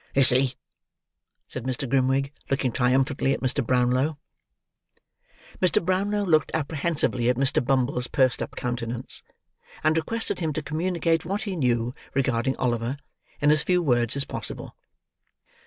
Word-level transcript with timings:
"You 0.15 0.23
see?" 0.23 0.55
said 1.45 1.63
Mr. 1.65 1.87
Grimwig, 1.87 2.33
looking 2.49 2.71
triumphantly 2.71 3.33
at 3.33 3.39
Mr. 3.39 3.63
Brownlow. 3.63 4.17
Mr. 5.59 5.85
Brownlow 5.85 6.25
looked 6.25 6.49
apprehensively 6.55 7.29
at 7.29 7.35
Mr. 7.35 7.63
Bumble's 7.63 8.07
pursed 8.07 8.41
up 8.41 8.55
countenance; 8.55 9.21
and 9.83 9.95
requested 9.95 10.39
him 10.39 10.53
to 10.53 10.63
communicate 10.63 11.23
what 11.23 11.43
he 11.43 11.55
knew 11.55 11.93
regarding 12.15 12.57
Oliver, 12.57 12.97
in 13.41 13.51
as 13.51 13.61
few 13.61 13.83
words 13.83 14.15
as 14.15 14.25
possible. 14.25 14.75